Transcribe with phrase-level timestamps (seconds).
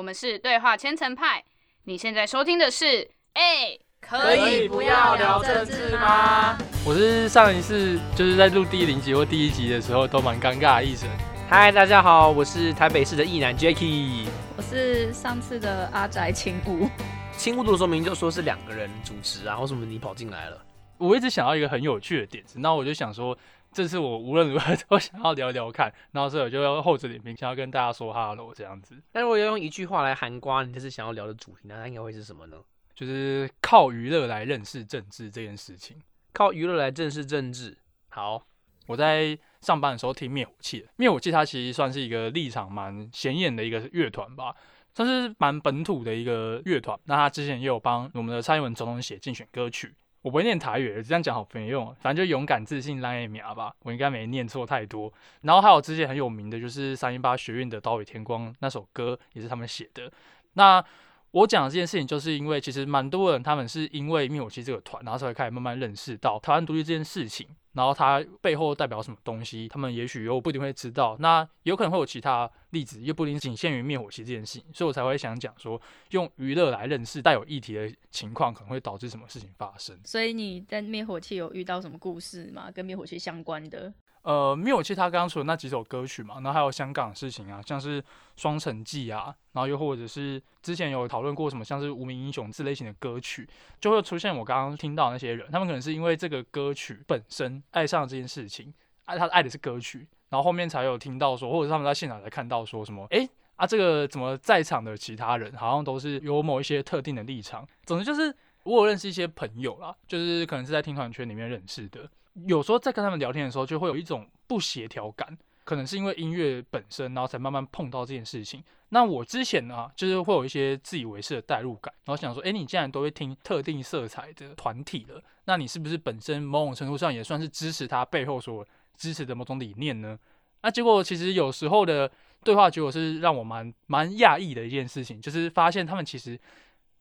[0.00, 1.44] 我们是对话千层派。
[1.84, 6.56] 你现在收听的是，哎，可以不要聊政治吗？
[6.86, 11.06] 我是上一次就是在录第零集或第一集的时候都蛮尴尬的医生。
[11.50, 14.24] 嗨，大家好，我是台北市的艺男 Jacky。
[14.56, 16.88] 我是上次的阿宅青屋。
[17.36, 20.56] 青屋的说明就说是两个人主持啊，为什么你跑进来了？
[20.96, 23.36] 我一直想要一个很有趣的点子，那我就想说。
[23.72, 28.96] 这次我无论如何 都想要聊聊看，然后所以我就要厚着脸皮想要跟大家说哈喽这样子。
[29.12, 32.56] 那如果要用一句话来含瓜，你这次想要聊的主题，那它应该会是什么呢？
[32.94, 35.96] 就是靠娱乐来认识政治这件事情。
[36.32, 37.76] 靠娱乐来认识政治。
[38.08, 38.44] 好，
[38.86, 44.54] 我在上班的时候听灭火器，灭火器它其实算是一个立场蛮显眼的一个乐团吧，
[44.94, 46.98] 算是蛮本土的一个乐团。
[47.04, 49.94] 那他之前也有帮我们的蔡英文总统写竞选歌曲。
[50.22, 51.94] 我不会念台语，这样讲好没用。
[52.00, 55.12] 反正就勇敢自信烂一秒吧，我应该没念错太多。
[55.42, 60.12] 然后还有之前很有名的就是三一八学院的《刀与天光》那首歌，也是他们写的。
[60.54, 60.84] 那
[61.30, 67.46] 我讲这件事情，就是因为其实蛮多人他们是因为灭火器这个团，然后才会开始慢慢认识到台湾独立这件事情。
[67.72, 69.68] 然后它背后代表什么东西？
[69.68, 71.16] 他们也许又不一定会知道。
[71.20, 74.64] 那有可能会有其他例子，又不一定仅限于灭火器这件事情。
[74.72, 79.98] 所以我才会想讲说，用娱乐来认识带有议题的情况，可能会导致什么事情发生。
[80.04, 82.70] 所以你在灭火器有遇到什么故事吗？
[82.70, 83.92] 跟灭火器相关的？
[84.22, 88.02] 呃，灭火器他刚刚说的那几首歌曲嘛，然后还有香港的事情啊，像是
[88.36, 93.48] 《双城记》啊，然后又或者是之前有讨论过什么，像是《无名英雄》这类型的歌曲，
[93.80, 98.72] 就会出现我刚刚听到那些人，他们可能是因为这个歌曲本身爱上这件事情，
[99.06, 103.26] 爱他爱的是歌曲，然后后面才有听到说，或者他们在现场才看到说什么，哎
[103.56, 112.06] 啊，这个怎么在场的其他人好像都是有某一些特定的立场，总之就是我有认识一些朋友啦，就是可能是在听团圈里面认识的。
[112.46, 118.62] 有时候在跟他们聊天的时候，就会有一种不协调感，可能是因为音乐本身，然后才慢慢碰到这件事情。
[118.90, 128.66] 那我之前呢，就是会有一些自以为是的代入感，然后想说，哎，你既然都会听特定色彩的团体了，那你是不是本身某种程度上也算是支持他背后所
[128.96, 130.18] 支持的某种理念呢？
[130.62, 132.10] 那结果其实有时候的
[132.42, 136.38] 对话结果是让我蛮蛮讶异的一件事情，就是发现他们其实，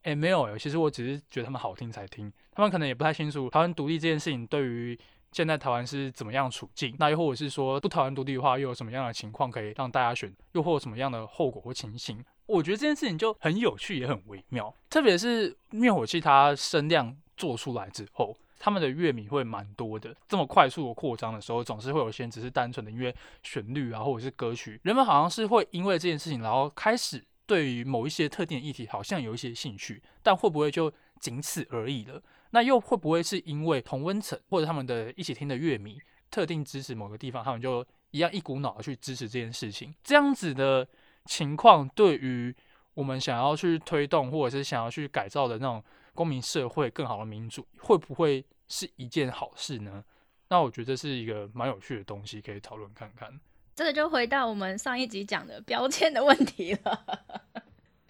[0.04, 5.00] 哎，没有，其实我只是觉得他们好听才听，他们可能也不太清楚台湾独立这件事情对于。
[5.32, 6.96] 现在台湾是怎么样处境？
[7.00, 10.34] 那又或者是说，不台湾独立的话，又有什么样的情况可以让大家选？
[10.54, 12.24] 又或者什么样的后果或情形？
[12.46, 14.74] 我觉得这件事情就很有趣，也很微妙。
[14.90, 20.16] 特别是灭火器，它声量做出来之后，他们的乐迷会蛮多的。
[20.28, 32.20] 这么快速的扩张的时候，总是会有些人只是单纯的因为旋律啊，或者是歌曲，人们好像是会因为这件事情，然后开始对于某一些特定的议题好像有一些兴趣，但会不会就仅此而已了？
[32.52, 36.00] 那又会不会是因为同温层或者他们的一起听的乐迷
[36.32, 39.94] 特定支持某个地方，他们就一样一股脑的去支持这件事情？
[40.04, 40.88] 这样子的
[41.26, 42.56] 情况，对于
[42.94, 45.84] 我们想要去推动或者是想要去改造的那种
[46.14, 50.04] 公民社会、更好的民主，会不会是一件好事呢？
[50.50, 53.40] 那我觉得是一个蛮有趣的东西，可以讨论看看。
[53.76, 57.06] 这个就回到我们上一集讲的标签的问题了。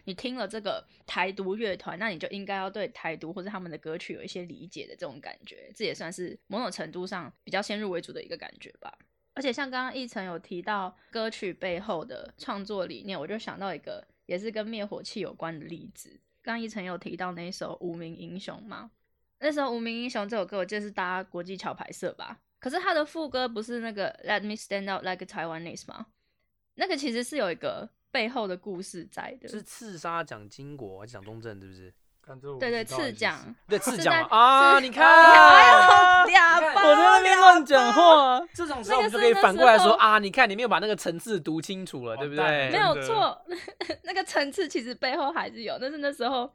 [0.10, 8.92] 你听了这个台独乐团，那你就应该要对台独或者他们的歌曲有一些理解的这种感觉，这也算是某种程度上比较先入为主的一个感觉吧。
[9.36, 16.20] 而且像刚刚一层有提到歌曲背后的创作理念，我就想到一个也是跟灭火器有关的例子。
[16.42, 18.90] 刚一层有提到那首《无名英雄》吗？
[19.38, 22.40] 那时候《无名英雄》这首歌，我记得是搭国际桥牌社吧？
[22.58, 26.08] 可是他的副歌不是那个 “Let me stand out like a Taiwanese” 吗？
[26.74, 27.92] 那个其实是有一个。
[28.12, 31.94] 背后的故事在的，是刺杀蒋经国还是蒋中正，是不是？
[32.60, 34.80] 对对，刺蒋，对刺蒋啊！
[34.80, 35.04] 你 看，
[36.24, 40.20] 我在那边乱讲话， 这种时候我们就可以反过来说啊！
[40.20, 42.70] 你看，你没有把那个层次读清楚了，对不对？
[42.70, 43.36] 没有错，
[44.04, 46.54] 那个层次其实背后还是有，但是那时候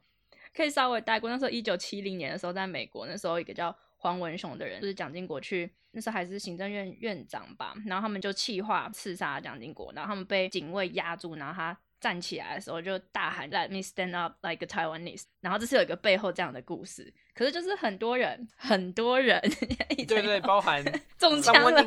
[0.55, 1.29] 可以稍微带过。
[1.29, 5.71] 那时候一九七零年的时候，在美国，那时候一个叫黄文雄的人，就是蒋经国去。
[5.89, 17.11] 那时候还是行政院院长吧，然后他们就气化刺杀蒋经国，然后他们被警卫压住，然后他站起来的时候就大喊 “Let me stand up like a Taiwanese”，然后这是有一个背后这样的故事。
[17.33, 19.41] 可是就是很多人，很多人，
[20.05, 20.83] 对对，包含
[21.17, 21.83] 中枪了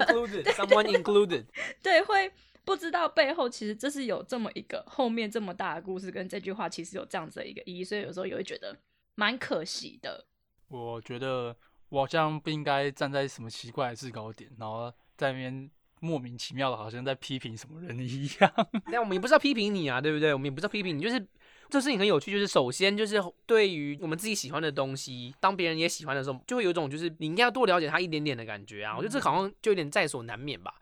[0.54, 1.44] ，someone included，
[1.80, 2.32] 对， 会
[2.64, 8.74] 不知道背后其实这是有这么一个后面这么大的故事，跟这句话其实有这样子的一个意义，所以有时候也会觉得
[9.14, 10.24] 蛮可惜的。
[10.68, 11.54] 我觉得。
[11.90, 15.70] 我好像不应该站在什么奇怪的制高点，然后在那边
[16.00, 18.52] 莫名其妙的，好像在批评什么人一样。
[18.90, 20.32] 但我们也不是要批评你啊，对不对？
[20.32, 21.18] 我们也不是要批评你，就是
[21.68, 22.30] 这事情很有趣。
[22.30, 28.96] 就是首先，就是对于我们自己喜欢的东西，当别人也喜欢的时候，就会有一种就是你应该要多了解他一点点的感觉啊。
[28.96, 30.74] 我觉得这好像就有点在所难免吧。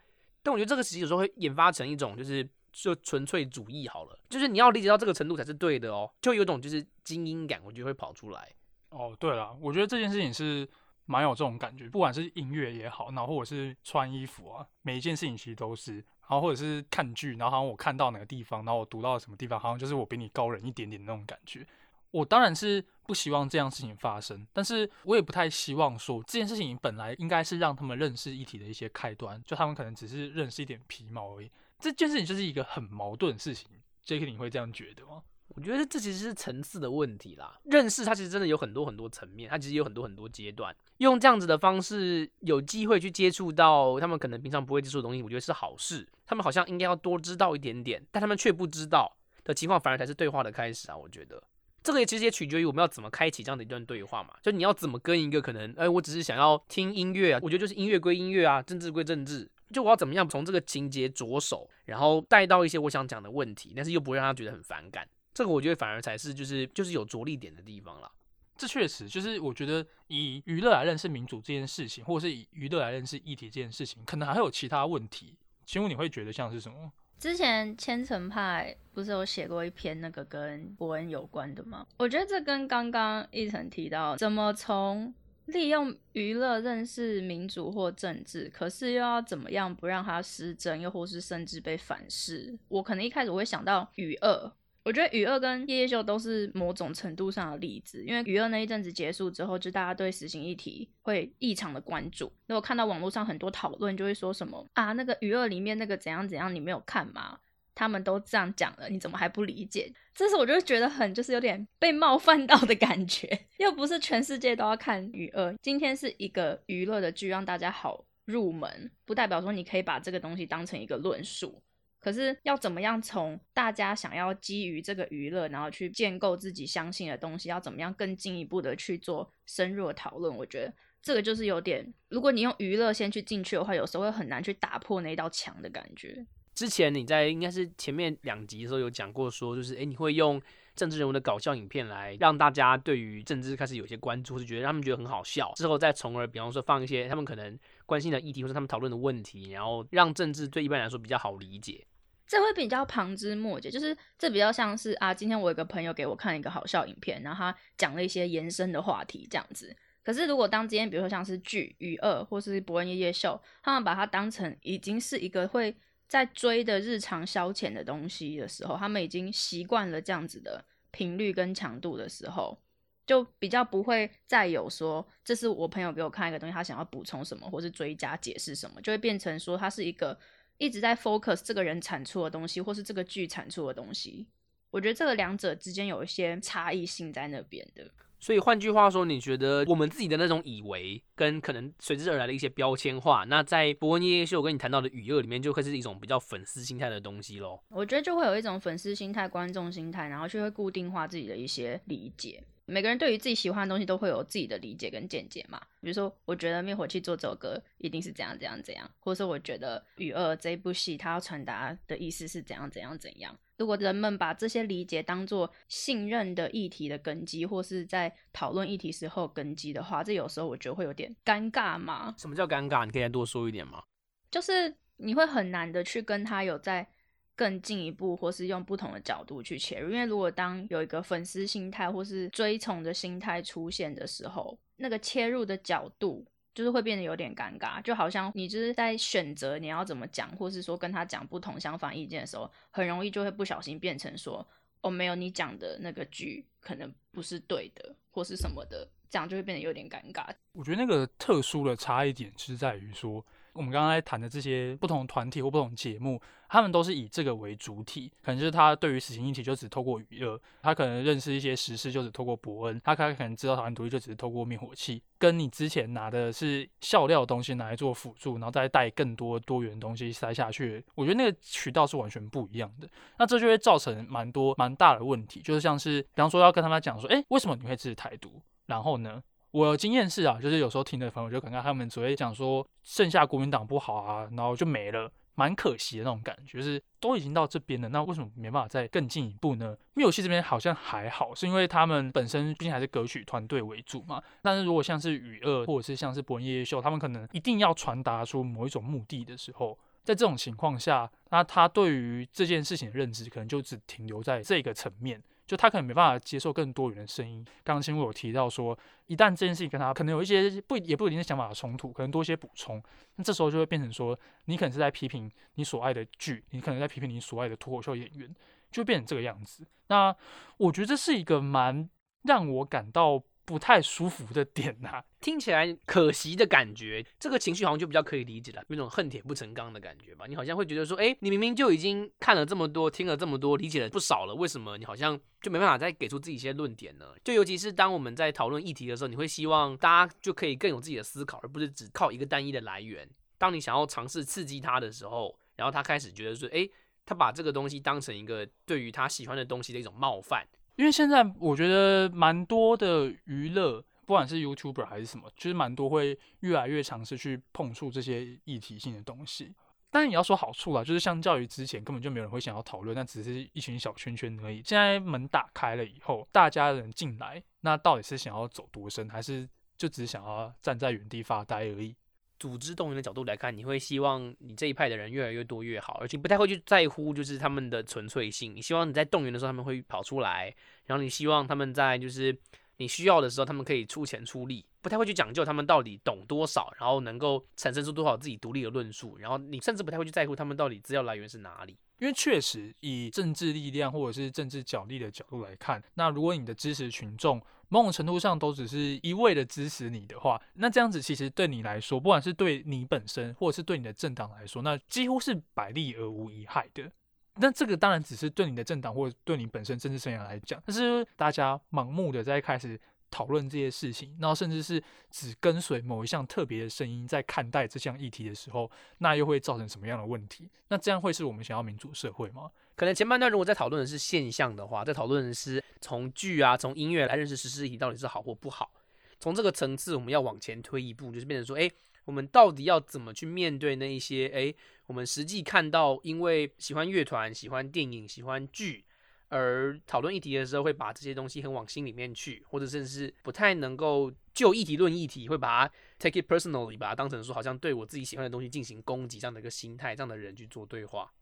[0.43, 8.53] 但我觉得这个其实有时候会引发成一种就是就纯粹主义好了，就是你要理解到这个程度才是对的哦，就有种就是精英感，我觉得会跑出来。
[8.91, 10.69] 哦，对了，我觉得这件事情是
[11.07, 21.67] 蛮有这种感觉，不管是音乐也好，然后或者是穿衣服啊，每一件事情其实都是，然后或者是看剧，然后好像我看到哪个地方，然后我读到什么地方，好像就是我比你高人一点点那种感觉。
[22.13, 31.51] 我当然是不希望这样事情发生，但是我也不太希望说这件事情本来应该是让他们认识一体的一些开端，就他们可能只是认识一点皮毛而已。
[31.79, 33.69] 这件事情就是一个很矛盾的事情
[34.05, 34.31] ，J.K.
[34.31, 35.23] 你会这样觉得吗？
[35.49, 37.59] 我觉得这其实是层次的问题啦。
[37.65, 40.75] 认识它其实真的有很多很多层面，它其实有很多很多阶段。
[40.99, 46.07] 用这样子的方式有机会去接触到他们可能平常不会接触的东西，我觉得是好事。
[46.27, 50.97] 他们好像应该要多知道一点点，但他们却不知道的情况，反而才是对话的开始啊！
[50.97, 51.43] 我觉得
[51.83, 54.35] 这个也其实也取决于我们要怎么开启这样的一段对话嘛。
[54.43, 59.49] 就你要怎么跟一个可能，哎，我只是想要听音乐啊，我觉得就是音乐归音乐啊，政治归政治。
[59.73, 65.09] 就我要怎么样从这个情节着手，然后带到一些我想讲的问题，但是又不会让他觉得很反感。
[65.37, 68.11] 这个我觉得反而才是就是就是有着力点的地方了。
[68.57, 75.37] 这确实就是我觉得以娱乐来认识民主这件事情，或者是以娱乐来认识议题这件事情，可能还有其他问题。
[75.67, 76.91] 请问你会觉得像是什么？
[77.19, 81.87] 之前千层派不是有写过一篇那个跟伯恩有关的吗？
[81.99, 85.13] 我觉得这跟刚刚一层提到怎么从
[85.45, 92.59] 利用娱乐认识民主或政治，可是又要怎么样不让它失真，又或是甚至被反噬？
[92.69, 94.51] 我可能一开始会想到与恶。
[94.87, 102.33] 我觉得雨二跟夜夜秀都是某种程度上的例子，因为雨二那一阵子结束之后，就大家对死刑议题会异常的关注。
[102.47, 107.37] 如果看到网络上很多讨论，就会说什么啊，那个雨二里面那个怎样怎样，你没有看吗？
[107.75, 109.93] 他们都这样讲了，你怎么还不理解？
[110.15, 113.29] 这时我就觉得很就是有点被冒犯到的感觉。
[113.59, 121.61] 又不是全世界都要看雨二，今天是一个娱乐的剧，让大家好入门，不代表说你可以把这个东西当成一个论述。
[121.99, 130.37] 可是要怎么样从大家想要基于这个娱乐，然后去建构自己相信的东西，要怎么样更进一步的去做深入的讨论？
[130.37, 130.73] 我觉得
[131.03, 136.25] 这个就是有点，如果你用娱乐先去进去的话，有时候会很难去打破那道墙的感觉。
[136.55, 140.41] 之前你在应该是前面两集的时候有讲过，说就是诶，你会用
[140.77, 151.87] 政治人物的搞笑影片来让大家对于政治开始有些关注，是觉得他们觉得很好笑，之后再从而比方说放一些他们可能关心的议题或者他们讨论的问题，然后让政治对一般来说比较好理解。
[152.27, 159.75] 这会比较旁枝末节，就是这比较像是啊，今天我有个朋友给我看一个好笑影片，然后他讲了一些延伸的话题这样子。
[160.03, 165.77] 可是如果当今天比如说像是剧《娱二》或是《伯恩夜夜秀》，他们把它当成已经是一个会
[166.09, 172.59] 在追的日常消遣的东西的时候，他们已经习惯了这样子的频率跟强度的时候，
[173.07, 180.19] 就比较不会再有说这是我朋友给我看一个东西，他想要补充什么或是追加解释什么，就会变成说他是一个。
[180.59, 184.27] 一直在 focus 这个人产出的东西，或是这个剧产出的东西，
[184.71, 187.91] 我觉得这个两者之间有一些差异性在那边的。
[188.27, 197.61] 所以换句话说，你觉得我们自己的那种以为跟可能随之而来的一些标签化，那在伯恩夜夜秀跟你谈到的语恶里面，就会是一种比较粉丝心态的东西喽。
[197.69, 202.43] 我觉得就会有一种粉丝心态、观众心态，然后就会固定化自己的一些理解。
[202.69, 205.61] 每个人对于自己喜欢的东西都会有自己的理解跟见解嘛。
[205.81, 213.37] 比如说，我觉得灭火器做这首歌一定是怎样怎样怎样，或者说我觉得雨二这部戏它要传达的意思是怎样怎样怎样。
[213.57, 222.15] 如果人们把这些理解当做信任的议题的根基，或是在讨论议题时候根基的话，这有时候我觉得会有点尴尬嘛。
[222.19, 222.85] 什么叫尴尬？
[222.85, 223.83] 你可以再多说一点吗？
[224.29, 226.89] 就是你会很难的去跟他有在。
[227.37, 244.45] 更进一步，或是用不同的角度去切入，因为如果当有一个粉丝心态或是追从的心态出现的时候，那个切入的角度就是会变得有点尴尬，就好像你就是在选择你要怎么讲，或是说跟他讲不同相反意见的时候，很容易就会不小心变成说，
[244.81, 250.27] 哦，没有你讲的那个剧可能不是对的，或是什么的，这样就会变得有点尴尬。
[250.53, 253.23] 我觉得那个特殊的差异点是在于说。
[253.53, 272.89] 我们刚刚在谈的这些不同团体或不同节目，他们都是以这个为主体，可能就是他对于死刑议题就只透过娱乐，他可能认识一些时事就只透过伯恩，他可能知道台湾独立就只是透过灭火器，跟你之前拿的是笑料的东西拿来做辅助，然后再带更多多元的东西塞下去，我觉得那个渠道是完全不一样的。
[273.19, 278.41] 那这就会造成蛮多蛮大的问题，就是像是比方说要跟他们讲说，哎，为什么你会支持台独？
[278.67, 279.23] 然后呢？
[279.53, 286.59] 我经验是啊，就是有时候听的朋友就可能他们只会讲说剩下国民党不好啊，然后就没了，蛮可惜的那种感觉。
[286.59, 289.77] 就是都已经到这边了，那为什么没办法再更进一步呢？
[289.95, 294.21] 灭火器这边好像还好，是因为他们本身毕竟还是歌曲团队为主嘛。
[294.43, 307.45] 但是如果像是雨二或者是像是博恩夜夜秀，他们可能一定要传达出某一种目的的时候，在这种情况下，那他对于这件事情的认知可能就只停留在这个层面，就他可能没办法接受更多元的声音。
[307.63, 308.77] 刚刚前面有提到说，
[309.07, 312.83] 一旦这件事情跟他可能有一些不也不一定是想法的冲突，可能多一些补充，
[313.15, 318.35] 那这时候就会变成说，你可能是在批评你所爱的剧，你可能在批评你所爱的脱口秀演员，
[318.71, 319.67] 就变成这个样子。
[319.89, 320.15] 那
[320.57, 321.89] 我觉得这是一个蛮
[322.23, 323.23] 让我感到。
[323.47, 330.27] 不太舒服的点呐， 听起来可惜的感觉，这个情绪好像就比较可以理解了，有种恨铁不成钢的感觉吧。
[330.29, 337.07] 你好像会觉得说，哎，你明明就已经看了这么多，听了这么多，理解了不少了，为什么你好像就没办法再给出自己一些论点呢？
[337.23, 343.09] 就尤其是当我们在讨论议题的时候，你会希望大家就可以更有自己的思考，而不是只靠一个单一的来源。
[343.39, 346.69] 当你想要尝试刺激他的时候，然后他开始觉得说，哎，
[347.05, 350.45] 他把这个东西当成一个对于他喜欢的东西的一种冒犯。
[350.77, 353.85] 因为现在我觉得蛮多的娱乐。
[354.07, 359.53] 不管是 YouTuber 还是什么，其实蛮多会越来越尝试去碰触这些议题性的东西。
[359.91, 364.63] 当然，你要说好处啦，就是相较于之前根本就没有人会想要讨论，那只是一群小圈圈而已。
[364.65, 371.97] 现在门打开了以后，大家人进来，那到底是想要走多深，还是就只想要站在原地发呆而已？
[372.39, 378.55] 组织动员的角度来看，你会希望你这一派的人越来越多越好，而且不太会去在乎就是他们的纯粹性。
[378.55, 382.37] 你希望你在动员的时候他们会跑出来，然后你希望他们在就是。
[382.79, 391.79] 你需要的时候，他们可以出钱出力，不太会去讲究他们到底懂多少，然后能够产生出多少自己独立的论述，然后你甚至不太会去在乎他们到底资料来源是哪里。
[391.97, 406.91] 因为确实以政治力量或者是政治角力的角度来看，那如果你的支持群众某种程度上都只是一味的支持你的话，那这样子其实对你来说，不管是对你本身，或者是对你的政党来说，那几乎是百利而无一害的。
[407.39, 412.81] 那这个当然只是对你的政党或者对你本身政治生涯来讲，但是大家盲目的在开始
[413.17, 420.51] 讨论这些事情，然后甚至是只跟随某一项特别的声音在看待这项议题的时候，那又会造成什么样的问题？
[420.69, 422.51] 那这样会是我们想要民主社会吗？
[422.75, 428.71] 可能前半段如果在讨论的是现象的话，在讨论的是从剧啊、从音乐来认识实施议题到底是好或不好，
[429.19, 431.71] 从这个层次我们要往前推一步，就是变成说，哎。
[432.07, 434.29] 我们到底要怎么去面对那一些？
[434.29, 434.55] 诶，
[434.87, 438.85] 我们实际看到，因为喜欢乐团、喜欢电影、喜欢剧，
[439.29, 451.13] 而讨论议题的时候，会把这些东西很往心里面去，或者甚至是不太能够就议题论议题，会把它 take it personally，把它当成说好像对我自己喜欢的东西进行攻击这样的一个心态，这样的人去做对话。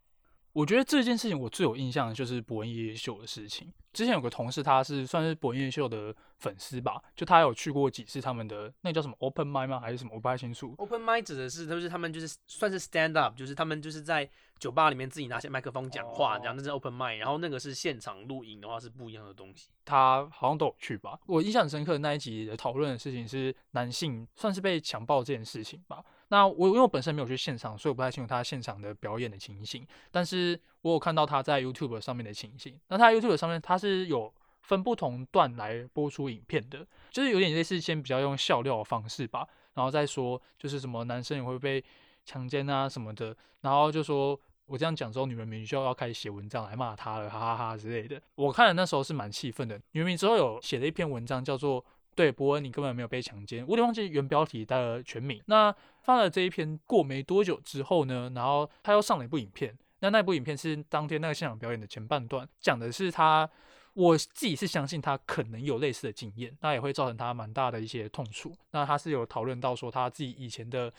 [0.55, 3.73] 我觉得这件事情我最有印象的就是伯恩夜夜秀的事情。
[3.91, 9.81] 之前有个同事，他是算是伯恩夜夜秀的粉丝吧，就他有去过几次他们的那叫什么 open m i d 吗？
[9.81, 10.11] 还是什么？
[10.13, 10.73] 我不太清楚。
[10.77, 19.67] open m i d 指的是，就是他们就是算是 stand up，就是他们就是在酒吧里面自己拿起麦克风讲话，这样那是 open m i d 然后那个是现场录影的话是不一样的东西。
[19.83, 21.19] 他好像都有去吧。
[21.25, 26.01] 我印象很深刻的那一集的讨论的事情是男性算是被强暴这件事情吧。
[26.29, 29.85] 那我因为我本身没有去现场，所以我不太清楚他现场的表演的情形。
[30.09, 32.79] 但是我有看到他在 YouTube 上面的情形。
[32.87, 41.83] 那他 YouTube 上面他是有分不同段来播出影片的，就是有点类似先比较用笑料的方式吧，然后再说就是什么男生也会被
[42.25, 48.19] 强奸啊什么的，然后就说我这样讲之后，女人民就要开始写文章来骂他了，哈哈哈之类的。
[48.33, 49.79] 我看了那时候是蛮气愤的。
[49.91, 51.85] 女人民之后有写了一篇文章，叫做。
[52.15, 53.63] 对，伯恩，你根本没有被强奸。
[53.65, 55.41] 我有点忘记原标题的全名。
[55.47, 59.77] 那发了这一篇过没多久之后呢，然后他又上了一部影片。
[59.99, 63.49] 那那部影片是当天那个现场表演的前半段，讲的是他，
[63.93, 68.53] 我自己是相信他可能有类似的经验，那也会造成他蛮大的一些痛处。
[68.71, 70.93] 那他是有讨论到说他自己以前的，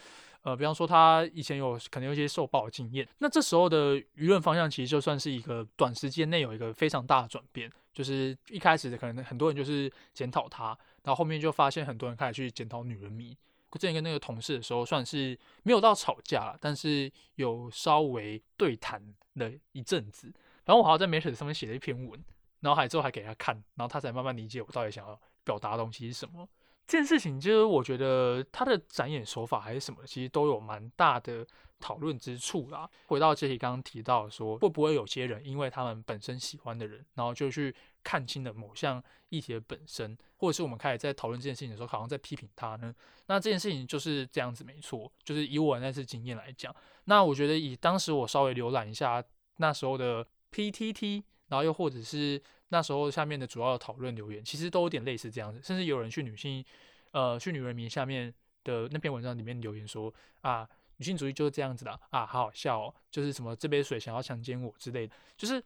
[0.46, 3.06] 呃，比方说他以前有可能有一些受暴的经验。
[3.18, 10.66] 那这时候的舆论方向其实就算是一个短时间内有一个非常大的转变，就是一开始的可能很多人就是检讨他。
[11.02, 13.36] 然后后面就发现很多人开始去检讨女人迷。
[13.72, 19.02] 之前跟那个同事的时候，算是没有到吵架，但是有稍微对谈
[19.34, 20.32] 了一阵子。
[20.64, 22.24] 然后我好像在媒体上面写了一篇文，
[22.60, 26.48] 然后还之后还给他看，然后他才慢慢理解我到底想要表达的东西是什么。
[26.86, 31.46] 这件事情就是我觉得他的展演手法还是什么，其实都有蛮大的
[31.80, 32.88] 讨论之处啦。
[33.06, 37.74] 回到这里刚刚提到说，会不会有些人因为他们本身喜欢的人，然后就去。
[38.06, 42.94] 看清了某项议题的本身，或者是我们开始在讨论这件事情的时候，好像在批评他呢？
[43.26, 45.10] 那这件事情就是这样子，没错。
[45.24, 46.72] 就是以我那次经验来讲，
[47.06, 49.20] 那我觉得以当时我稍微浏览一下
[49.56, 55.60] 那时候的 PTT，然后又或者是那时候下面的主要的讨论留言，其实都有点类似这样子。
[55.62, 56.64] 甚至有人去女性，
[57.12, 58.32] 呃，去女人名下面
[58.64, 65.62] 的那篇文章里面留言说啊，女性主义就是这样子的啊，好好笑哦，就是什么这杯水想要强奸我之类的，就是。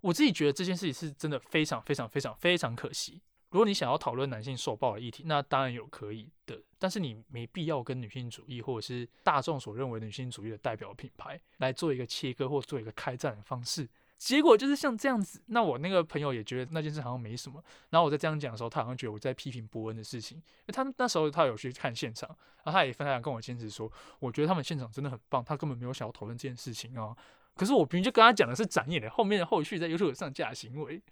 [0.00, 3.22] 我自己觉得这件事情是真的非常非常非常非常可惜。
[3.48, 13.88] 如果你想要讨论男性受暴的议题，那当然有可以的，但是你没必要跟女性主义或者是大众所认为女性主义的代表品牌来做一个切割或做一个开战的方式。
[14.24, 17.62] 结果就是像这样子，那我那个朋友也觉得那件事好像没什么。
[17.90, 20.42] 然后我在这样讲的时候，他好像觉得我在批评伯恩的事情。
[20.68, 22.26] 他那时候他有去看现场，
[22.64, 27.14] 然后他也分享跟我坚持说，我觉得他们现场真的很棒，他根本没有想要讨论这件事情啊。
[27.54, 31.02] 可是我明明就跟他讲的是展演的后面的后续在 YouTube 上架的行为。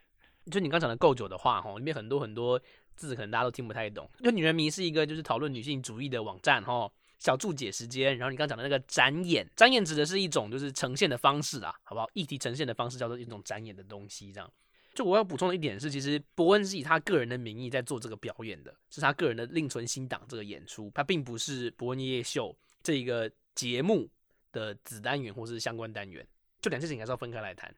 [0.51, 2.59] 就你刚讲的够久的话，哈，里面很多很多
[2.97, 4.09] 字可能大家都听不太懂。
[4.25, 6.91] 就女人迷是一个就是讨论女性主义的网站，哈。
[7.23, 12.11] 小注解时间，然后你刚讲的那个展演，展演指的是一种就是呈现的方式啊，好不好？
[12.15, 14.53] 议题呈现的方式叫做一种展演的东西，这样。
[14.93, 22.53] 就我要补充的一点是，其实伯恩是以他个人的名义在做这个表演的，是他个人的另存新档这个演出，他并不是伯恩夜秀
[22.83, 24.11] 这一个节目
[24.51, 26.27] 的子单元或是相关单元，
[26.61, 27.73] 就两件事情还是要分开来谈。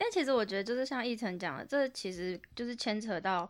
[0.00, 3.48] 因为其实我觉得就是像奕晨讲的，这其实就是牵扯到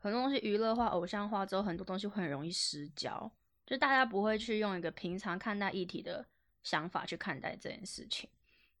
[0.00, 3.30] 很多东西娱乐化、偶像化之后，很多东西会很容易失焦。
[3.66, 6.24] 就大家不会去用一个平常看待议题的
[6.62, 8.28] 想法去看待这件事情，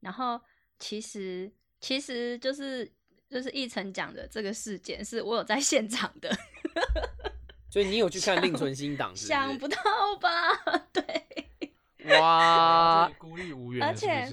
[0.00, 0.40] 然后
[0.78, 2.90] 其实其实就是
[3.28, 6.30] 就是一晨讲的这个事件是我有在现场的，
[7.70, 9.76] 所以你有去看另存新档，想不到
[10.20, 10.30] 吧？
[10.92, 14.28] 对，哇，孤立无援，而且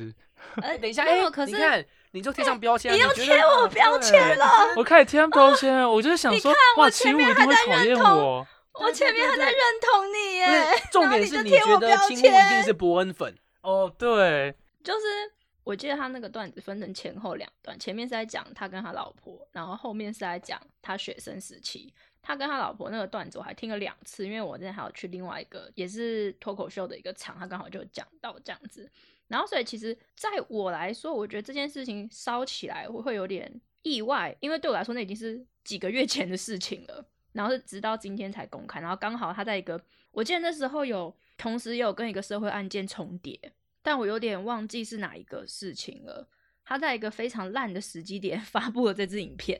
[0.61, 8.45] 呃，等一下，哎，可是你看，你就贴上标签，你又贴我标签了，我开始贴上标签了，我就是想说，哇，秦武一定会讨厌我。
[8.79, 10.47] 我前面还在认同你耶，
[10.91, 15.05] 重点是你觉得青木一定是伯恩粉哦，对，就是
[15.63, 28.89] 我记得他那个段子分成前后两段，前面是在讲他跟他老婆，然后后面是在讲他学生时期，他跟他老婆那个段子我还听了两次，因为我之前还有去另外一个也是脱口秀的一个场，他刚好就讲到这样子，
[29.27, 33.51] 然后所以其实在我来说，我觉得这件事情烧起来我会有点
[33.83, 37.05] 意外，因为对我来说那已经是几个月前的事情了。
[37.33, 39.81] 然后是直到今天才公开，然后刚好他在一个，
[40.11, 43.39] 我记得那时候有同时也有跟一个社会案件重叠，
[43.81, 46.27] 但我有点忘记是哪一个事情了。
[46.63, 49.59] 他在一个非常烂的时机点 发布了这支影片，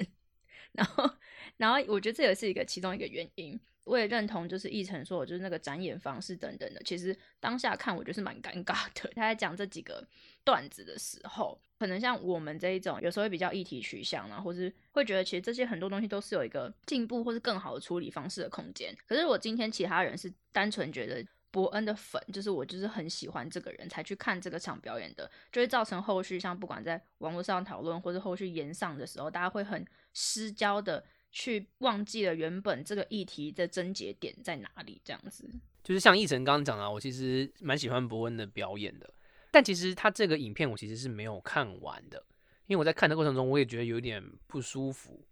[0.73, 1.09] 然后，
[1.57, 3.59] 然后我觉得这也是一个其中一个原因。
[3.85, 9.09] 我也认同，就是奕晨说，就是那个展演方式等等的，其实当下看我觉得是蛮尴尬的。
[9.15, 10.05] 他在讲这几个
[10.43, 18.95] 段子的时候，可能像我们这一种，有时候会比较议题取向啊，或是会觉得其实这些很多东西都是有一个进步或是更好的处理方式的空间。
[19.07, 31.03] 可是我今天其他人是单纯觉得伯恩的粉，就是我就是很喜欢这个人才去看这个场表演的，就会造成后续像不管在网络上讨论或者后续延上的时候，大家会很失焦的。
[31.31, 35.47] 去忘记了原本这个议题的症结点在哪里，这样子
[35.83, 39.07] 就是像奕晨刚刚讲的，我其实蛮喜欢伯恩的表演的，
[39.51, 42.25] 但其实他这个影片我其实是没有看完的，
[42.65, 45.23] 因为我在看的过程中我也觉得有点不舒服。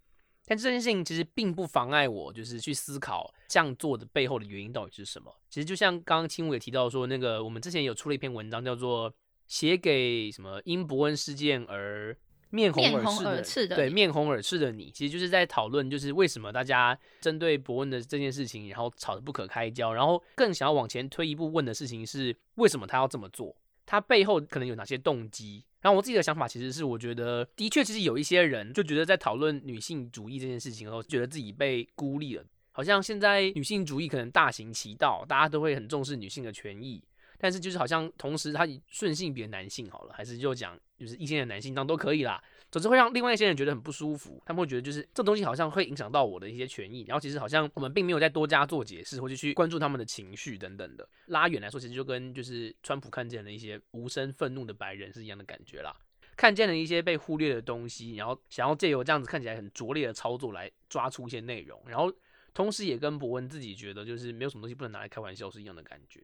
[0.47, 5.31] 但这件事情其实并不妨碍我，就是去思考这样做的背后的原因到底是什么。
[5.49, 9.13] 其实就像刚刚青武也提到说，那个我们之前有出了一篇文章，叫做
[9.45, 12.17] 写给什么因伯恩事件而。
[12.49, 12.81] 面红
[13.25, 23.53] 耳赤的，对，面红耳赤的你，其实就是在讨论，就是为什么大家针对伯恩的这件事情，然后吵得不可开交，然后更想要往前推一步问的事情是，为什么他要这么做？
[23.88, 25.63] 他背后可能有哪些动机？
[25.82, 37.02] 然后我自己的想法其实是，我觉得的确，其实有一些人就觉得在讨论女性主义这件事情的时候，觉得自己被孤立了，好像现在女性主义可能大行其道，大家都会很重视女性的权益。
[37.39, 42.43] 但是就是好像同时他顺性别男性好了，还是就讲就是异性的男性当都可以啦。
[42.71, 47.06] 总之会让另外一些人觉得很不舒服，他们会觉得就是这东西好像会影响到我的一些权益。
[47.08, 51.08] 然后其实好像我们并没有再多加做解释，或者去关注他们的情绪等等的。
[51.27, 55.95] 拉远来说，其实就跟就是川普看见了一些无声愤怒的白人是一样的感觉啦。
[56.36, 62.13] 看见了一些被忽略的东西，然后想要借由这样子看起来很拙劣的操作来抓出一些内容，然后
[62.53, 66.21] 同时也跟伯恩自己觉得就是没有什么东西不能拿来开玩笑是一样的感觉。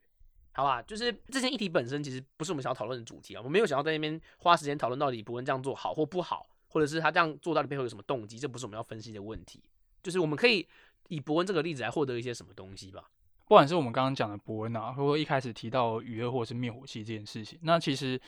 [0.56, 9.64] 好吧，就是这件议题本身其实不是我们想要讨论的主题啊，我没有想要在那边花时间讨论到底伯恩这样做好或不好，或者是他这样做到底背后有什么动机，这不是我们要分析的问题。
[10.04, 10.68] 就是我们可以
[11.08, 13.10] 以伯恩这个例子来获得一些什么东西吧。
[13.48, 18.22] 不管是我们刚刚讲的伯恩啊，或者一开始提到雨二或者是灭火器这件事情，那其实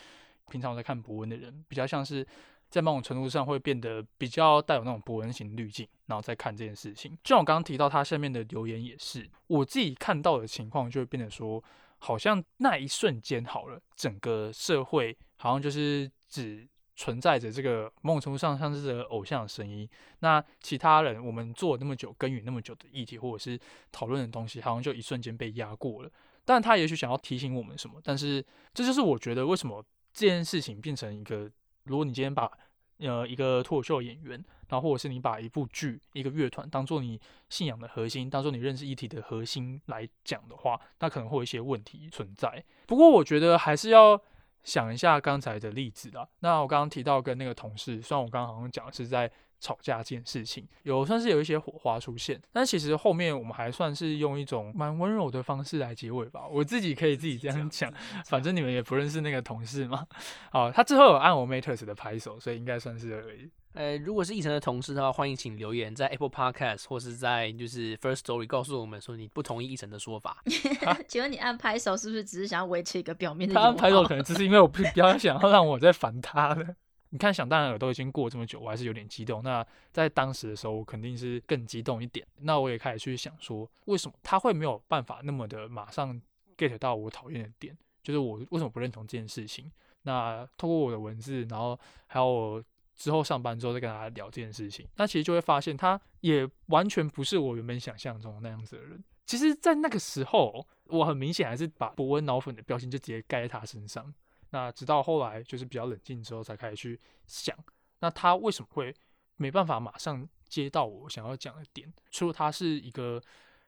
[0.50, 2.26] 平常我在看伯恩的人，比较像是
[2.70, 7.12] 在某种程度上会变得比较带有那种伯恩型滤镜，然后再看这件事情。
[7.24, 11.64] 就像我刚刚提到他下面的留言也是，我自己看到的情况就会变得说。
[12.06, 19.90] 好像那一瞬间好了，整个社会好像就是只存在着这个某种程度上像是这个偶像的声音。
[20.20, 23.60] 那其他人我们做那么久、耕耘那么久的议题或者是
[23.92, 26.12] 讨论的东西，好像就一瞬间被压过了。
[26.46, 31.50] 但他也许想要提醒我们什么，但是这就是我觉得为什么这件事情变成一个，
[31.86, 32.52] 如果你今天把
[33.00, 42.64] 呃一个脱口秀演员，然后或者是你把一部剧、一个乐团当做你信仰的核心，当做你认识议题的核心来讲的话，那可能会有一些问题存在。
[42.86, 44.20] 不过我觉得还是要
[44.64, 46.28] 想一下刚才的例子啦。
[46.40, 56.46] 那我刚刚提到跟那个同事，虽然我刚刚好像讲的是在吵架这件事情，有算是有一些火花出现，但其实后面我们还算是用一种蛮温柔的方式来结尾吧。
[56.48, 57.92] 我自己可以自己这样讲，
[58.28, 60.06] 反正你们也不认识那个同事嘛。
[60.52, 63.50] 好，他之后有按我 Matters 的拍手，所以应该算是而已。
[63.76, 70.42] 呃，如果是奕晨的同事的话，欢迎请留言在 Apple Podcast 或是在就是 First Story 告诉我们说你不同意奕晨的说法。
[71.10, 73.64] 请问你按拍手是不是只是想要维持一个表面的他？
[73.64, 76.76] 按拍手可能只是因为我不 比较想要让我再烦他了。
[77.10, 79.44] 你看，想当然耳都已经过这么久，我还是有点激动。
[79.44, 82.26] 那在当时的时候，我肯定是更激动一点。
[82.40, 86.18] 那我也开始去想说，为什么他会没有办法那么的马上
[86.58, 87.78] get 到我讨厌的点？
[88.02, 89.70] 就是我为什么不认同这件事情？
[90.04, 92.64] 那透过我的文字，然后还有我
[92.96, 99.04] 之后上班之后再跟他聊这件事情，那其实就会发现，他也完全不是我原本想象中那样子的人。
[99.26, 104.14] 其实，在那个时候，我很明显还是把伯恩脑粉的标签就直接盖在他身上。
[104.52, 107.58] 那直到后来就是比较冷静之后，才开始去想，
[108.00, 108.96] 那他为什么会
[109.38, 111.92] 没办法马上接到我想要讲的点？
[112.12, 113.22] 除了他是一个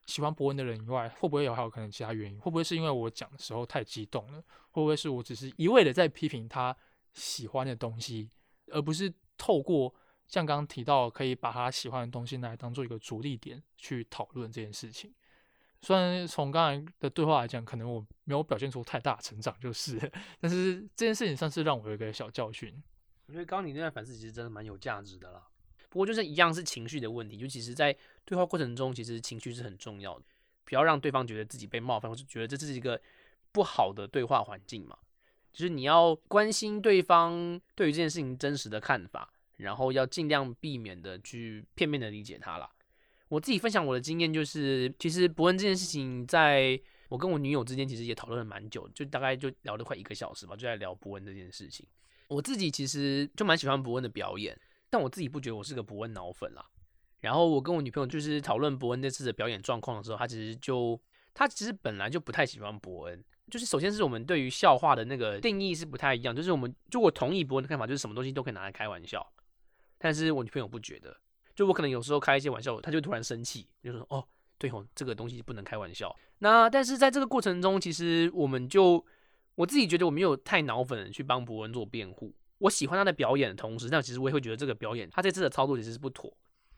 [0.05, 2.39] 喜欢伯恩的人以外，会不会有还有可能其他原因？
[2.39, 4.39] 会不会是因为我讲的时候太激动了？
[4.69, 6.77] 会不会是我只是一味的在批评他
[7.13, 8.29] 喜欢的东西，
[8.71, 9.93] 而不是透过
[10.27, 15.13] 像刚刚提到，可以把他喜欢的东西拿来当做一个着力点去讨论这件事情？
[15.81, 22.73] 虽然从刚才的对话来讲，可能我没有表现出太大的成长，就是，但是这件事情算是让我有一个小教训。
[23.27, 25.47] 我觉得刚刚你那段反思其实真的蛮有价值的啦。
[25.89, 30.25] 不过就是一样是情绪的问题，就其实在对话过程中，其实情绪是很重要的，
[30.65, 32.99] 不要让对方觉得自己被冒犯，或是觉得这是一个
[33.51, 34.97] 不好的对话环境嘛。
[35.57, 42.69] 就是你要关心对方对于这件事情真实的看法，然后要尽量避免的去片面的理解他啦。
[43.27, 51.87] 我自己分享我的经验，就是其实伯恩这件事情，在我跟我女友之间，其实也讨论了蛮久，就大概就聊了快一个小时吧，就在聊伯恩这件事情。
[52.27, 54.55] 我自己其实就蛮喜欢伯恩的表演，
[54.91, 56.63] 但我自己不觉得我是个伯恩脑粉啦。
[57.21, 61.01] 然后我跟我女朋友就是讨论伯恩这次的表演状况的时候，她其实就
[61.33, 69.25] 她其实本来就不太喜欢伯恩，就是首先是我们对于笑话的那个定义是不太一样，就是我们就我同意伯恩的看法，就是什么东西都可以拿来开玩笑，
[69.97, 71.15] 但是我女朋友不觉得。
[71.55, 74.23] 就我可能有时候开一些玩笑，她就突然生气，就说：“哦，
[74.59, 79.03] 对吼，这个东西不能开玩笑。”那但是在这个过程中，其实我们就
[79.55, 82.35] 我自己觉得我没有太脑粉去帮伯恩做辩护。
[82.59, 86.31] 我喜欢他的表演的同时，但其实我也会觉得这个表演他这次的操作其实是不妥。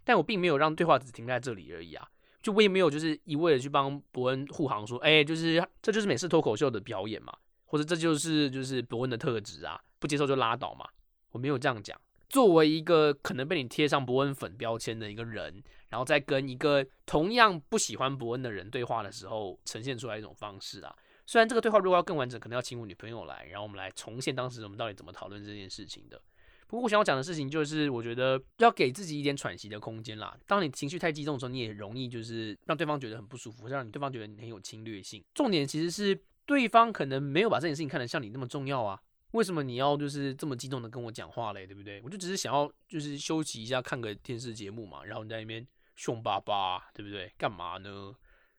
[0.06, 2.08] 但我并没有让对话只停在这里而已啊，
[2.42, 7.34] 就我也没有就是一味的去帮伯恩护航，说：“哎，就是这就是美式脱口秀的表演嘛，
[7.66, 10.88] 或者这就是就是伯恩的特质啊，不接受就拉倒嘛。”
[11.32, 12.00] 我没有这样讲。
[12.28, 20.96] 作为一个可能被你贴上伯恩粉标签的一个人，然后在跟一个同样不喜欢伯恩的人对话的时候，呈现出来一种方式啊。
[21.26, 26.22] 虽然这个对话如果要更完整，可能要请我女朋友来，然后我们来重现当时我们到底怎么讨论这件事情的。
[26.70, 30.38] 不过我想要讲的事情就是，我觉得要给自己一点喘息的空间啦。
[30.46, 35.24] 当你情绪太激动的时候，你也容易就是让对方觉得很不舒服，让你对方觉得你很有侵略性。
[35.34, 39.02] 重点其实是对方可能没有把这件事情看得像你那么重要啊。
[39.32, 41.66] 为什么你要就是这么激动的跟我讲话嘞？
[41.66, 42.00] 对不对？
[42.04, 45.04] 我就只是想要就是休息一下，看个电视节目嘛。
[45.04, 47.34] 然后你在那边凶巴巴，对不对？
[47.36, 48.14] 干嘛呢？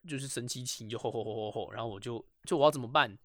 [0.05, 1.71] 就是生气气就吼吼吼吼吼。
[1.71, 3.17] 然后我就就我要怎么办？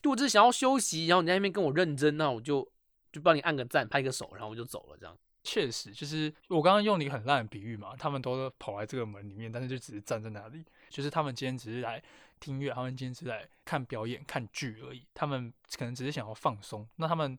[0.00, 2.68] 就我只是想要休息，然后你在那边跟我认真，那我就
[3.12, 4.96] 就帮你按个赞，拍个手，然后我就走了。
[4.98, 7.94] 这样确实就是我刚刚用了一个很烂的比喻嘛。
[7.96, 12.02] 他们都跑来这个门里面，但是就只是站在那里，就是他们今天只是来。
[12.38, 15.02] 听乐，他们今天是来看表演、看剧而已。
[15.14, 16.86] 他们可能只是想要放松。
[16.96, 17.36] 那他们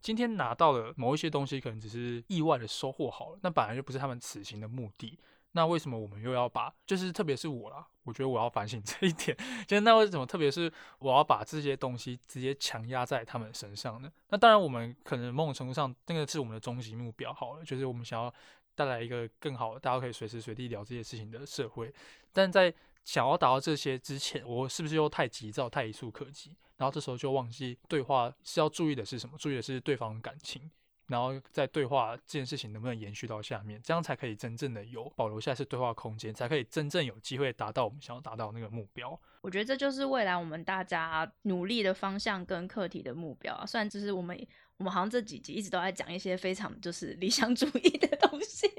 [0.00, 3.38] 今天拿到了某一些东西，可能只是意外的收获好了。
[3.42, 5.18] 那本来就不是他们此行的目的。
[5.52, 9.36] 那为什么我们又要把，就是特别是我啦，我觉得我要反省 这一点。
[9.66, 14.12] 就是那为什么，特别是我要把这些东西直接强压在他们身上呢？
[14.28, 18.32] 那当然，我们可能某种程度上，那个是我们的终极目标好了，就是我们想要
[18.74, 21.92] 带来一个更好，大家可以随时随地聊这些事情的社会。
[22.32, 22.72] 但在
[23.04, 26.54] 想要达到这些之前，我是不是又太急躁、太一触可及？
[26.76, 29.36] 然后这时候就忘记对话是要注意的是什么？
[29.38, 30.70] 注意的是对方的感情，
[31.08, 39.18] 然后在对话这件事情能不能延续到下面，这样才可以真正的有保留下次对话空间，才可以真正有机会达到我们想要达到那个目标。
[39.40, 43.66] 我觉得这就是未来我们大家努力的方向跟课题的目标啊。
[43.66, 44.38] 虽然就是我们
[44.76, 48.70] 我们好像这几集一直都在讲一些非常就是理想主义的东西。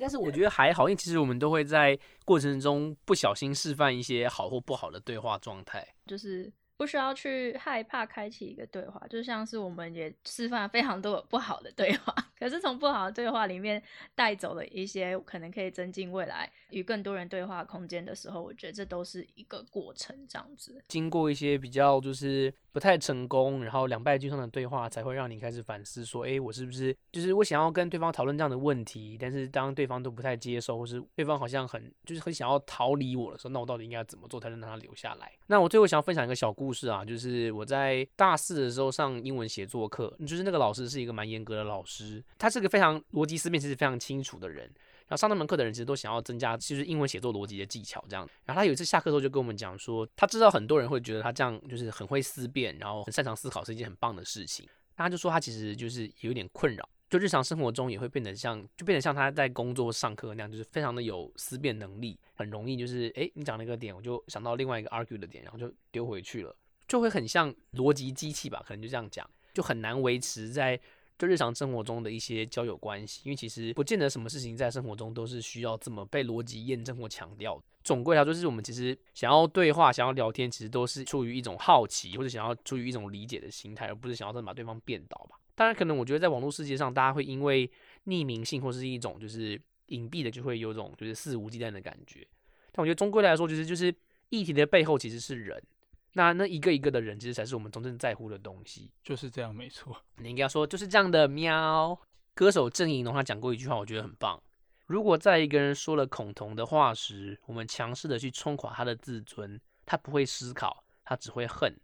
[0.00, 13.82] 但是我觉得还好，因为其实我们都会在过程中不小心示范一些好或不好的对话状态，就是不需要去害怕开启一个对话，就像是我们也示范非常多不好的对话， 可是从不好的对话里面
[14.14, 20.82] 带走了一些可能可以增进未来与更多人对话空间的时候，我觉得这都是一个过程，这样子。
[20.88, 35.32] 经过一些比较就是不太成功，然后两败俱伤的对话，才会让你开始反思说，哎，我是不是就是我想要跟对方讨论这样的问题，但是当对方都不太接受，或是对方好像很就是很想要逃离我的时候，那我到底应该怎么做才能让他留下来？
[35.46, 44.70] 那我最后想要分享一个小故事啊，就是我在大四的时候上英文写作课，就是那个老师是一个蛮严格的老师，他是个非常逻辑思辨其实非常清楚的人。
[45.10, 48.24] 然后上那门课的人其实都想要增加就是英文写作逻辑的技巧这样。
[48.44, 54.64] 然后他有一次下课之后就跟我们讲说，他知道很多人会觉得他这样就是很会思辨，然后很擅长思考是一件很棒的事情。
[54.96, 66.54] 他就说他其实就是有点困扰，就日常生活中也会变得像就变得像他在工作上课那样，就是非常的有思辨能力，很容易就是诶，你讲那个点，我就想到另外一个 argue 的点，然后就丢回去了。
[66.86, 70.78] 就会很像逻辑机器吧，可能就这样讲，就很难维持在
[71.20, 77.62] 就日常生活中的一些交友关系，因为其实不见得什么事情在生活中都是需要这么被逻辑验证或强调。
[77.84, 85.38] 总归来说，就是我们其实想要对话、想要聊天，其实都是出于一种好奇，或者想要出于一种理解的心态，而不是想要真的把对方变倒吧。
[85.54, 87.70] 当然，可能我觉得在网络世界上，大家会因为
[88.06, 92.26] 匿名性或是一种就是隐蔽的，就会有种就是肆无忌惮的感觉。
[92.72, 93.94] 但我觉得终归来说，其实就是
[94.30, 95.62] 议题的背后其实是人。
[96.12, 98.90] 那那一个一个的人，其实才是我们真正在乎的东西。
[99.02, 99.96] 就是这样，没错。
[100.16, 101.98] 你应该说就是这样的喵。
[102.34, 104.42] 歌手郑怡农他讲过一句话，我觉得很棒。
[104.86, 111.78] 如果在一个人说了恐同的话时，我们强势的去冲垮他的自尊，他不会思考，他只会恨。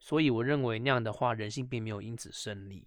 [0.00, 2.86] 所以我认为那样的话，人性并没有因此胜利。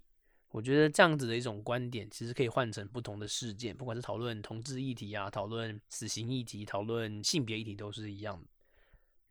[0.50, 8.46] 我觉得这样子的一种观点，其实可以换成不同的事件，不管是讨论同志议题啊，讨论死刑议题，讨论性别议题，都是一样的。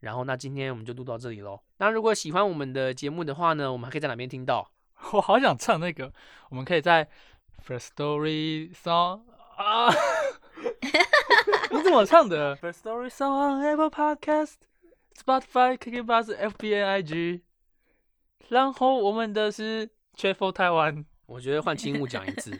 [0.06, 1.60] 然后，那今天我们就录到这里喽。
[1.78, 4.70] 那如果喜欢我们的节目的话呢，我们还可以在哪边听到？
[5.12, 6.12] 我好想唱那个，
[6.48, 7.08] 我们可以在
[7.66, 9.22] First Story Song
[9.58, 9.92] 啊，
[11.72, 14.54] 你怎么唱的？First Story Song Apple Podcast
[15.16, 17.40] Spotify KKBox FBNIG，
[18.50, 21.04] 然后我们的是 Travel 台湾。
[21.26, 22.56] 我觉得换青木讲一次。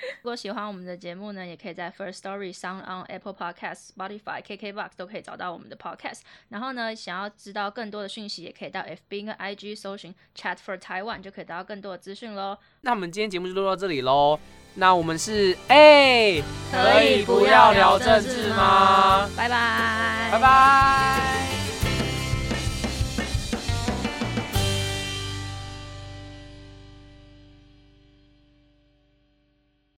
[0.22, 6.20] 如果喜欢我们的节目呢，也可以在 First Story、Sound on Apple Podcast、Spotify、KKBox 都可以找到我们的 Podcast。
[6.48, 12.56] 然后呢，想要知道更多的讯息，也可以到 FB 跟 IG 搜寻 Chat for Taiwan，就可以得到更多的资讯喽。
[12.82, 14.38] 那我们今天节目就录到这里喽。
[14.74, 19.28] 那我们是哎，可以不要聊政治吗？
[19.36, 21.59] 拜拜，拜拜。